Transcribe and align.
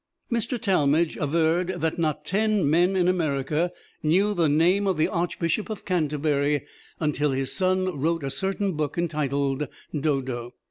Mr. 0.31 0.59
Talmage 0.59 1.15
averred 1.15 1.79
that 1.79 1.99
not 1.99 2.25
ten 2.25 2.67
men 2.67 2.95
in 2.95 3.07
America 3.07 3.71
knew 4.01 4.33
the 4.33 4.49
name 4.49 4.87
of 4.87 4.97
the 4.97 5.07
Archbishop 5.07 5.69
of 5.69 5.85
Canterbury 5.85 6.65
until 6.99 7.29
his 7.29 7.53
son 7.53 7.99
wrote 7.99 8.23
a 8.23 8.31
certain 8.31 8.73
book 8.73 8.97
entitled 8.97 9.67
"Dodo." 9.95 10.55